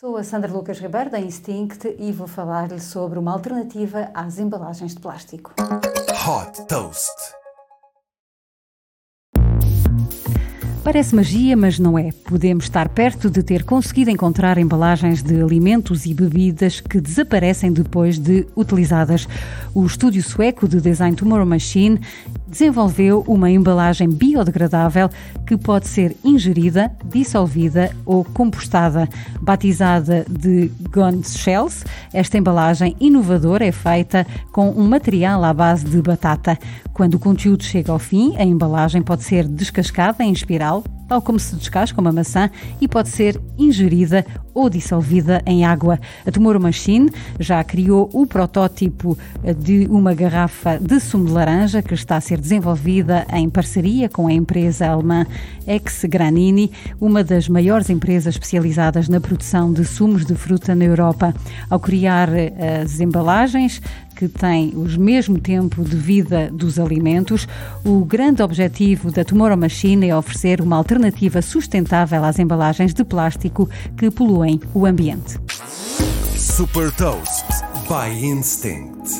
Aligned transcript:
Sou 0.00 0.16
a 0.16 0.24
Sandra 0.24 0.50
Lucas 0.50 0.78
Ribeiro 0.78 1.10
da 1.10 1.20
Instinct 1.20 1.94
e 1.98 2.10
vou 2.10 2.26
falar-lhe 2.26 2.80
sobre 2.80 3.18
uma 3.18 3.32
alternativa 3.32 4.10
às 4.14 4.38
embalagens 4.38 4.94
de 4.94 5.00
plástico. 5.02 5.52
Hot 6.26 6.66
Toast. 6.66 7.39
Parece 10.92 11.14
magia, 11.14 11.56
mas 11.56 11.78
não 11.78 11.96
é. 11.96 12.10
Podemos 12.24 12.64
estar 12.64 12.88
perto 12.88 13.30
de 13.30 13.44
ter 13.44 13.62
conseguido 13.62 14.10
encontrar 14.10 14.58
embalagens 14.58 15.22
de 15.22 15.40
alimentos 15.40 16.04
e 16.04 16.12
bebidas 16.12 16.80
que 16.80 17.00
desaparecem 17.00 17.72
depois 17.72 18.18
de 18.18 18.44
utilizadas. 18.56 19.28
O 19.72 19.86
estúdio 19.86 20.20
sueco 20.20 20.66
de 20.66 20.80
design 20.80 21.14
Tomorrow 21.14 21.46
Machine 21.46 22.00
desenvolveu 22.48 23.24
uma 23.28 23.48
embalagem 23.48 24.08
biodegradável 24.08 25.08
que 25.46 25.56
pode 25.56 25.86
ser 25.86 26.16
ingerida, 26.24 26.90
dissolvida 27.04 27.94
ou 28.04 28.24
compostada. 28.24 29.08
Batizada 29.40 30.26
de 30.28 30.72
Gone 30.90 31.22
Shells, 31.22 31.84
esta 32.12 32.36
embalagem 32.36 32.96
inovadora 32.98 33.64
é 33.64 33.70
feita 33.70 34.26
com 34.50 34.70
um 34.70 34.88
material 34.88 35.44
à 35.44 35.54
base 35.54 35.84
de 35.84 36.02
batata. 36.02 36.58
Quando 36.92 37.14
o 37.14 37.18
conteúdo 37.20 37.62
chega 37.62 37.92
ao 37.92 37.98
fim, 38.00 38.36
a 38.36 38.44
embalagem 38.44 39.00
pode 39.00 39.22
ser 39.22 39.46
descascada 39.46 40.24
em 40.24 40.32
espiral 40.32 40.79
tal 41.10 41.20
como 41.20 41.40
se 41.40 41.56
descasca 41.56 42.00
uma 42.00 42.12
maçã 42.12 42.48
e 42.80 42.86
pode 42.86 43.08
ser 43.08 43.40
ingerida 43.58 44.24
ou 44.54 44.70
dissolvida 44.70 45.42
em 45.44 45.64
água. 45.64 45.98
A 46.24 46.30
Tomorrow 46.30 46.62
Machine 46.62 47.10
já 47.40 47.64
criou 47.64 48.08
o 48.12 48.24
protótipo 48.24 49.18
de 49.58 49.88
uma 49.90 50.14
garrafa 50.14 50.78
de 50.78 51.00
sumo 51.00 51.26
de 51.26 51.32
laranja 51.32 51.82
que 51.82 51.94
está 51.94 52.16
a 52.16 52.20
ser 52.20 52.38
desenvolvida 52.38 53.26
em 53.32 53.50
parceria 53.50 54.08
com 54.08 54.28
a 54.28 54.32
empresa 54.32 54.86
alemã 54.86 55.26
Ex 55.66 56.04
Granini, 56.04 56.70
uma 57.00 57.24
das 57.24 57.48
maiores 57.48 57.90
empresas 57.90 58.34
especializadas 58.34 59.08
na 59.08 59.20
produção 59.20 59.72
de 59.72 59.84
sumos 59.84 60.24
de 60.24 60.36
fruta 60.36 60.76
na 60.76 60.84
Europa. 60.84 61.34
Ao 61.68 61.80
criar 61.80 62.28
eh, 62.32 62.82
as 62.84 63.00
embalagens, 63.00 63.82
que 64.20 64.28
têm 64.28 64.74
o 64.74 64.84
mesmo 65.00 65.38
tempo 65.40 65.82
de 65.82 65.96
vida 65.96 66.50
dos 66.52 66.78
alimentos, 66.78 67.48
o 67.82 68.04
grande 68.04 68.42
objetivo 68.42 69.10
da 69.10 69.24
Tomorrow 69.24 69.56
Machine 69.56 70.10
é 70.10 70.14
oferecer 70.14 70.60
uma 70.60 70.78
alternativa 71.00 71.40
sustentável 71.40 72.24
às 72.24 72.38
embalagens 72.38 72.92
de 72.92 73.04
plástico 73.04 73.68
que 73.96 74.10
poluem 74.10 74.60
o 74.74 74.84
ambiente. 74.84 75.38
Super 76.36 76.92
Toast 76.92 77.46
by 77.88 78.12
Instinct. 78.22 79.19